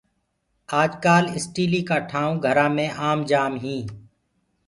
[0.81, 3.87] آج ڪآل اسٽيلي ڪآ ٺآئونٚ گھرآ مي آم جآم هينٚ۔